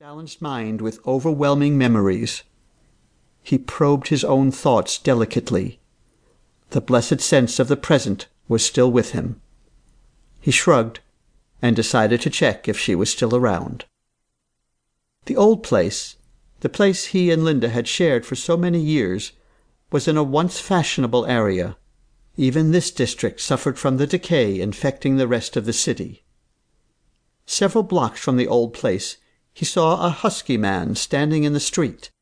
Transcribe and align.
balanced 0.00 0.40
mind 0.40 0.80
with 0.80 1.04
overwhelming 1.04 1.76
memories. 1.76 2.44
He 3.42 3.58
probed 3.58 4.06
his 4.06 4.22
own 4.22 4.52
thoughts 4.52 4.96
delicately. 4.96 5.80
The 6.70 6.80
blessed 6.80 7.20
sense 7.20 7.58
of 7.58 7.66
the 7.66 7.76
present 7.76 8.28
was 8.46 8.64
still 8.64 8.92
with 8.92 9.10
him. 9.10 9.42
He 10.40 10.52
shrugged 10.52 11.00
and 11.60 11.74
decided 11.74 12.20
to 12.20 12.30
check 12.30 12.68
if 12.68 12.78
she 12.78 12.94
was 12.94 13.10
still 13.10 13.34
around. 13.34 13.86
The 15.26 15.36
old 15.36 15.64
place, 15.64 16.14
the 16.60 16.68
place 16.68 17.06
he 17.06 17.32
and 17.32 17.44
Linda 17.44 17.68
had 17.68 17.88
shared 17.88 18.24
for 18.24 18.36
so 18.36 18.56
many 18.56 18.78
years, 18.78 19.32
was 19.90 20.06
in 20.06 20.16
a 20.16 20.22
once 20.22 20.60
fashionable 20.60 21.26
area. 21.26 21.76
Even 22.36 22.70
this 22.70 22.92
district 22.92 23.40
suffered 23.40 23.80
from 23.80 23.96
the 23.96 24.06
decay 24.06 24.60
infecting 24.60 25.16
the 25.16 25.26
rest 25.26 25.56
of 25.56 25.64
the 25.64 25.72
city. 25.72 26.22
Several 27.46 27.82
blocks 27.82 28.20
from 28.20 28.36
the 28.36 28.46
old 28.46 28.72
place 28.72 29.16
he 29.58 29.64
saw 29.64 30.06
a 30.06 30.10
husky 30.10 30.56
man 30.56 30.94
standing 30.94 31.42
in 31.42 31.52
the 31.52 31.58
street. 31.58 32.12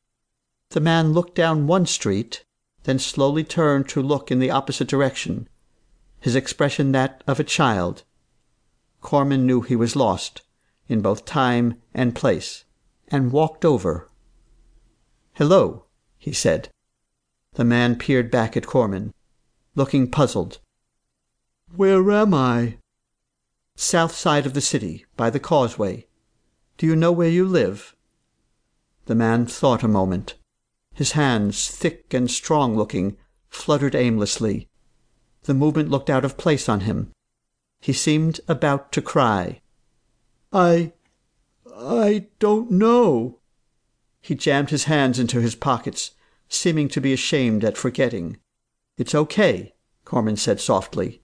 The 0.71 0.79
man 0.79 1.13
looked 1.13 1.35
down 1.35 1.67
one 1.67 1.85
street, 1.85 2.43
then 2.81 2.97
slowly 2.97 3.43
turned 3.43 3.87
to 3.89 4.01
look 4.01 4.31
in 4.31 4.39
the 4.39 4.49
opposite 4.49 4.87
direction, 4.87 5.47
his 6.19 6.35
expression 6.35 6.93
that 6.93 7.23
of 7.27 7.39
a 7.39 7.43
child. 7.43 8.03
Corman 9.01 9.45
knew 9.45 9.61
he 9.61 9.75
was 9.75 9.95
lost, 9.95 10.41
in 10.87 11.01
both 11.01 11.25
time 11.25 11.79
and 11.93 12.15
place, 12.15 12.65
and 13.09 13.31
walked 13.31 13.63
over. 13.63 14.09
"Hello," 15.33 15.85
he 16.17 16.33
said. 16.33 16.69
The 17.53 17.63
man 17.63 17.99
peered 17.99 18.31
back 18.31 18.57
at 18.57 18.65
Corman, 18.65 19.13
looking 19.75 20.09
puzzled. 20.09 20.57
"Where 21.75 22.09
am 22.09 22.33
I?" 22.33 22.79
"South 23.75 24.15
side 24.15 24.47
of 24.47 24.55
the 24.55 24.59
city, 24.73 25.05
by 25.15 25.29
the 25.29 25.39
causeway. 25.39 26.06
Do 26.77 26.85
you 26.85 26.95
know 26.95 27.11
where 27.11 27.29
you 27.29 27.43
live?" 27.43 27.95
The 29.07 29.15
man 29.15 29.47
thought 29.47 29.81
a 29.81 29.87
moment. 29.87 30.35
His 30.93 31.13
hands, 31.13 31.69
thick 31.69 32.13
and 32.13 32.29
strong 32.29 32.75
looking, 32.75 33.17
fluttered 33.49 33.95
aimlessly. 33.95 34.69
The 35.43 35.55
movement 35.55 35.89
looked 35.89 36.09
out 36.09 36.23
of 36.23 36.37
place 36.37 36.69
on 36.69 36.81
him. 36.81 37.11
He 37.81 37.93
seemed 37.93 38.41
about 38.47 38.91
to 38.91 39.01
cry. 39.01 39.61
"I 40.53 40.93
I 41.75 42.27
don't 42.37 42.69
know." 42.69 43.39
He 44.21 44.35
jammed 44.35 44.69
his 44.69 44.83
hands 44.83 45.17
into 45.17 45.41
his 45.41 45.55
pockets, 45.55 46.11
seeming 46.47 46.89
to 46.89 47.01
be 47.01 47.11
ashamed 47.11 47.63
at 47.63 47.77
forgetting. 47.77 48.37
"It's 48.97 49.15
okay," 49.15 49.73
Corman 50.05 50.37
said 50.37 50.59
softly. 50.59 51.23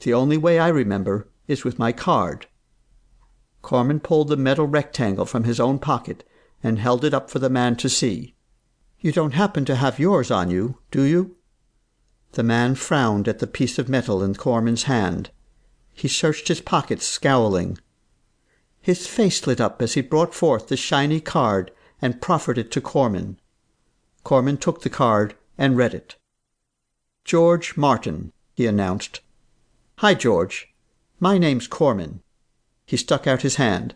"The 0.00 0.14
only 0.14 0.38
way 0.38 0.58
I 0.58 0.68
remember 0.68 1.28
is 1.46 1.64
with 1.64 1.78
my 1.78 1.92
card." 1.92 2.46
Corman 3.62 4.00
pulled 4.00 4.28
the 4.28 4.38
metal 4.38 4.66
rectangle 4.66 5.26
from 5.26 5.44
his 5.44 5.60
own 5.60 5.78
pocket 5.78 6.26
and 6.62 6.78
held 6.78 7.04
it 7.04 7.12
up 7.12 7.28
for 7.28 7.38
the 7.38 7.50
man 7.50 7.76
to 7.76 7.90
see. 7.90 8.34
"You 9.00 9.12
don't 9.12 9.34
happen 9.34 9.66
to 9.66 9.76
have 9.76 9.98
yours 9.98 10.30
on 10.30 10.50
you, 10.50 10.78
do 10.90 11.02
you?" 11.02 11.36
The 12.32 12.42
man 12.42 12.74
frowned 12.74 13.28
at 13.28 13.38
the 13.38 13.46
piece 13.46 13.78
of 13.78 13.86
metal 13.86 14.22
in 14.22 14.34
Corman's 14.34 14.84
hand. 14.84 15.30
He 15.92 16.08
searched 16.08 16.48
his 16.48 16.62
pockets, 16.62 17.06
scowling. 17.06 17.76
His 18.80 19.06
face 19.06 19.46
lit 19.46 19.60
up 19.60 19.82
as 19.82 19.92
he 19.92 20.00
brought 20.00 20.34
forth 20.34 20.68
the 20.68 20.76
shiny 20.78 21.20
card 21.20 21.70
and 22.00 22.22
proffered 22.22 22.56
it 22.56 22.70
to 22.70 22.80
Corman. 22.80 23.38
Corman 24.24 24.56
took 24.56 24.80
the 24.80 24.88
card 24.88 25.36
and 25.58 25.76
read 25.76 25.92
it. 25.92 26.16
"George 27.26 27.76
Martin," 27.76 28.32
he 28.54 28.64
announced. 28.64 29.20
"Hi, 29.98 30.14
George. 30.14 30.72
My 31.18 31.36
name's 31.36 31.66
Corman." 31.66 32.22
He 32.90 32.96
stuck 32.96 33.28
out 33.28 33.42
his 33.42 33.54
hand. 33.54 33.94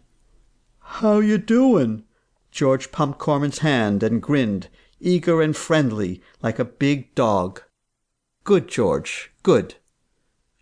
"How 0.79 1.19
you 1.19 1.37
doin'?" 1.37 2.05
George 2.53 2.93
pumped 2.93 3.19
Corman's 3.19 3.59
hand 3.59 4.05
and 4.05 4.23
grinned, 4.23 4.69
eager 5.01 5.43
and 5.43 5.57
friendly, 5.57 6.23
like 6.45 6.61
a 6.61 6.65
big 6.65 7.13
dog. 7.17 7.61
"Good, 8.45 8.69
George, 8.69 9.33
good. 9.43 9.75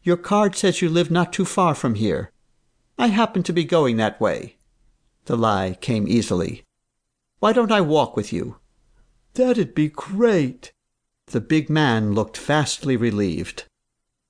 Your 0.03 0.17
card 0.17 0.57
says 0.57 0.81
you 0.81 0.89
live 0.89 1.11
not 1.11 1.31
too 1.31 1.45
far 1.45 1.75
from 1.75 1.95
here. 1.97 2.33
I 2.99 3.09
happen 3.09 3.43
to 3.43 3.53
be 3.53 3.65
going 3.65 3.99
that 3.99 4.19
way." 4.19 4.57
The 5.27 5.37
lie 5.37 5.77
came 5.83 6.09
easily. 6.09 6.65
"Why 7.39 7.53
don't 7.53 7.71
I 7.71 7.83
walk 7.83 8.17
with 8.17 8.33
you?" 8.33 8.57
"That'd 9.35 9.75
be 9.75 9.91
great." 9.91 10.73
The 11.27 11.43
big 11.43 11.69
man 11.69 12.15
looked 12.15 12.39
vastly 12.39 12.97
relieved. 12.97 13.65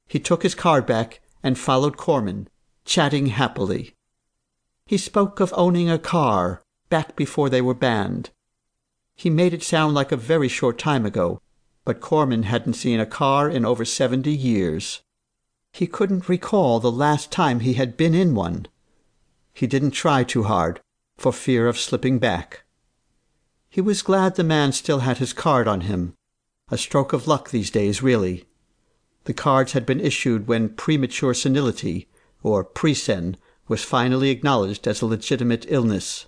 He 0.08 0.18
took 0.18 0.42
his 0.42 0.56
card 0.56 0.86
back 0.86 1.20
and 1.40 1.56
followed 1.56 1.96
Corman, 1.96 2.48
chatting 2.84 3.26
happily. 3.26 3.94
He 4.86 4.98
spoke 4.98 5.40
of 5.40 5.54
owning 5.56 5.90
a 5.90 5.98
car, 5.98 6.62
back 6.88 7.16
before 7.16 7.48
they 7.48 7.62
were 7.62 7.74
banned. 7.74 8.30
He 9.14 9.30
made 9.30 9.54
it 9.54 9.62
sound 9.62 9.94
like 9.94 10.12
a 10.12 10.16
very 10.16 10.48
short 10.48 10.78
time 10.78 11.06
ago, 11.06 11.40
but 11.84 12.00
Corman 12.00 12.44
hadn't 12.44 12.74
seen 12.74 13.00
a 13.00 13.06
car 13.06 13.48
in 13.48 13.64
over 13.64 13.84
seventy 13.84 14.34
years. 14.34 15.02
He 15.72 15.86
couldn't 15.86 16.28
recall 16.28 16.80
the 16.80 16.92
last 16.92 17.30
time 17.30 17.60
he 17.60 17.74
had 17.74 17.96
been 17.96 18.14
in 18.14 18.34
one. 18.34 18.66
He 19.54 19.66
didn't 19.66 19.92
try 19.92 20.24
too 20.24 20.44
hard, 20.44 20.80
for 21.16 21.32
fear 21.32 21.66
of 21.68 21.78
slipping 21.78 22.18
back. 22.18 22.64
He 23.70 23.80
was 23.80 24.02
glad 24.02 24.34
the 24.34 24.44
man 24.44 24.72
still 24.72 25.00
had 25.00 25.18
his 25.18 25.32
card 25.32 25.66
on 25.66 25.82
him. 25.82 26.14
A 26.70 26.76
stroke 26.76 27.12
of 27.12 27.26
luck 27.26 27.50
these 27.50 27.70
days, 27.70 28.02
really. 28.02 28.44
The 29.24 29.34
cards 29.34 29.72
had 29.72 29.86
been 29.86 30.00
issued 30.00 30.46
when 30.46 30.70
premature 30.70 31.32
senility, 31.32 32.08
or 32.42 32.64
presen, 32.64 33.36
was 33.68 33.84
finally 33.84 34.30
acknowledged 34.30 34.86
as 34.86 35.00
a 35.00 35.06
legitimate 35.06 35.64
illness. 35.68 36.26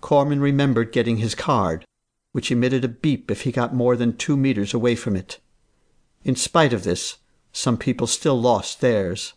Corman 0.00 0.40
remembered 0.40 0.92
getting 0.92 1.18
his 1.18 1.34
card, 1.34 1.84
which 2.32 2.50
emitted 2.50 2.84
a 2.84 2.88
beep 2.88 3.30
if 3.30 3.42
he 3.42 3.52
got 3.52 3.74
more 3.74 3.96
than 3.96 4.16
two 4.16 4.36
meters 4.36 4.74
away 4.74 4.94
from 4.94 5.16
it. 5.16 5.40
In 6.24 6.36
spite 6.36 6.72
of 6.72 6.84
this, 6.84 7.18
some 7.52 7.76
people 7.76 8.06
still 8.06 8.40
lost 8.40 8.80
theirs. 8.80 9.34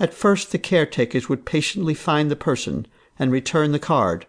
At 0.00 0.12
first 0.12 0.50
the 0.50 0.58
caretakers 0.58 1.28
would 1.28 1.46
patiently 1.46 1.94
find 1.94 2.30
the 2.30 2.36
person 2.36 2.86
and 3.18 3.30
return 3.30 3.72
the 3.72 3.78
card, 3.78 4.26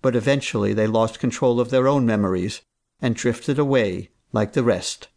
but 0.00 0.14
eventually 0.14 0.72
they 0.72 0.86
lost 0.86 1.18
control 1.18 1.60
of 1.60 1.70
their 1.70 1.88
own 1.88 2.06
memories 2.06 2.62
and 3.00 3.16
drifted 3.16 3.58
away 3.58 4.10
like 4.32 4.52
the 4.52 4.62
rest. 4.62 5.08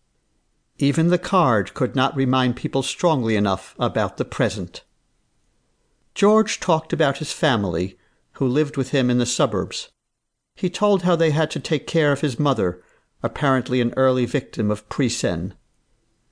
Even 0.77 1.07
the 1.07 1.17
card 1.17 1.73
could 1.73 1.95
not 1.95 2.15
remind 2.15 2.55
people 2.55 2.83
strongly 2.83 3.35
enough 3.35 3.75
about 3.79 4.17
the 4.17 4.25
present. 4.25 4.83
George 6.13 6.59
talked 6.59 6.91
about 6.91 7.19
his 7.19 7.31
family, 7.31 7.97
who 8.33 8.47
lived 8.47 8.75
with 8.75 8.89
him 8.89 9.09
in 9.09 9.17
the 9.17 9.25
suburbs. 9.25 9.89
He 10.55 10.69
told 10.69 11.03
how 11.03 11.15
they 11.15 11.31
had 11.31 11.49
to 11.51 11.59
take 11.59 11.87
care 11.87 12.11
of 12.11 12.21
his 12.21 12.39
mother, 12.39 12.81
apparently 13.23 13.79
an 13.79 13.93
early 13.95 14.25
victim 14.25 14.69
of 14.69 14.87
Presen. 14.89 15.53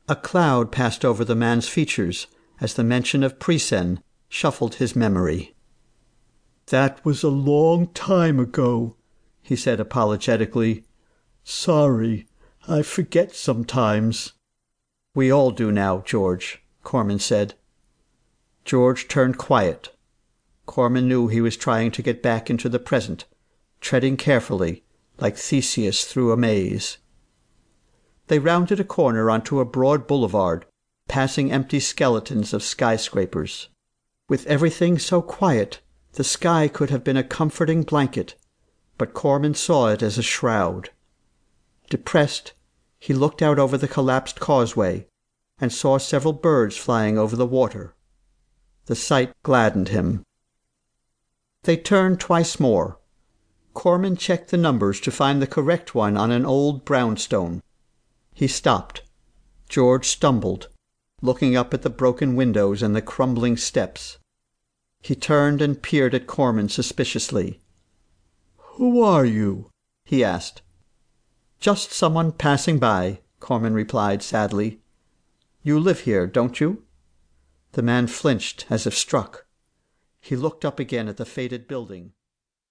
A 0.09 0.15
cloud 0.15 0.71
passed 0.71 1.05
over 1.05 1.23
the 1.23 1.35
man's 1.35 1.67
features 1.69 2.27
as 2.59 2.73
the 2.73 2.83
mention 2.83 3.23
of 3.23 3.39
Presen 3.39 4.01
shuffled 4.27 4.75
his 4.75 4.95
memory. 4.95 5.55
"That 6.67 7.03
was 7.05 7.23
a 7.23 7.29
long 7.29 7.87
time 7.93 8.39
ago," 8.39 8.95
he 9.41 9.55
said 9.55 9.79
apologetically. 9.79 10.83
"Sorry. 11.43 12.27
I 12.65 12.81
forget 12.81 13.35
sometimes." 13.35 14.31
"We 15.13 15.29
all 15.29 15.51
do 15.51 15.69
now, 15.69 15.99
George," 16.05 16.63
Corman 16.81 17.19
said. 17.19 17.55
George 18.63 19.09
turned 19.09 19.37
quiet. 19.37 19.93
Corman 20.65 21.09
knew 21.09 21.27
he 21.27 21.41
was 21.41 21.57
trying 21.57 21.91
to 21.91 22.01
get 22.01 22.23
back 22.23 22.49
into 22.49 22.69
the 22.69 22.79
present, 22.79 23.25
treading 23.81 24.15
carefully, 24.15 24.85
like 25.19 25.35
Theseus 25.35 26.05
through 26.05 26.31
a 26.31 26.37
maze. 26.37 26.99
They 28.27 28.39
rounded 28.39 28.79
a 28.79 28.85
corner 28.85 29.29
onto 29.29 29.59
a 29.59 29.65
broad 29.65 30.07
boulevard, 30.07 30.65
passing 31.09 31.51
empty 31.51 31.81
skeletons 31.81 32.53
of 32.53 32.63
skyscrapers. 32.63 33.67
With 34.29 34.47
everything 34.47 34.97
so 34.97 35.21
quiet, 35.21 35.81
the 36.13 36.23
sky 36.23 36.69
could 36.69 36.91
have 36.91 37.03
been 37.03 37.17
a 37.17 37.25
comforting 37.25 37.83
blanket, 37.83 38.35
but 38.97 39.13
Corman 39.13 39.53
saw 39.53 39.89
it 39.89 40.01
as 40.01 40.17
a 40.17 40.23
shroud. 40.23 40.91
Depressed, 41.89 42.53
he 43.03 43.13
looked 43.13 43.41
out 43.41 43.59
over 43.59 43.77
the 43.77 43.85
collapsed 43.85 44.39
causeway 44.39 45.05
and 45.59 45.73
saw 45.73 45.97
several 45.97 46.31
birds 46.31 46.77
flying 46.77 47.17
over 47.17 47.35
the 47.35 47.45
water. 47.45 47.93
The 48.85 48.95
sight 48.95 49.33
gladdened 49.43 49.89
him. 49.89 50.23
They 51.63 51.75
turned 51.75 52.21
twice 52.21 52.61
more. 52.61 53.01
Corman 53.73 54.15
checked 54.15 54.51
the 54.51 54.57
numbers 54.57 55.01
to 55.01 55.11
find 55.11 55.41
the 55.41 55.47
correct 55.47 55.93
one 55.93 56.15
on 56.15 56.31
an 56.31 56.45
old 56.45 56.85
brownstone. 56.85 57.61
He 58.33 58.47
stopped. 58.47 59.01
George 59.67 60.07
stumbled, 60.07 60.69
looking 61.21 61.57
up 61.57 61.73
at 61.73 61.81
the 61.81 61.89
broken 61.89 62.37
windows 62.37 62.81
and 62.81 62.95
the 62.95 63.01
crumbling 63.01 63.57
steps. 63.57 64.17
He 65.01 65.13
turned 65.13 65.61
and 65.61 65.83
peered 65.83 66.15
at 66.15 66.25
Corman 66.25 66.69
suspiciously. 66.69 67.59
"Who 68.77 69.01
are 69.01 69.25
you?" 69.25 69.71
he 70.05 70.23
asked. 70.23 70.61
"Just 71.63 71.93
someone 71.93 72.33
passing 72.33 72.77
by," 72.77 73.21
Corman 73.39 73.73
replied 73.73 74.21
sadly. 74.21 74.81
"You 75.61 75.79
live 75.79 76.01
here, 76.01 76.27
don't 76.27 76.59
you?" 76.59 76.83
The 77.71 77.81
man 77.81 78.07
flinched 78.07 78.65
as 78.69 78.85
if 78.85 78.93
struck. 78.93 79.45
He 80.19 80.35
looked 80.35 80.65
up 80.65 80.77
again 80.77 81.07
at 81.07 81.15
the 81.15 81.23
faded 81.23 81.69
building. 81.69 82.11